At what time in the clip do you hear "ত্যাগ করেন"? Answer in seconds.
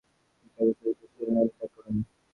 1.57-1.95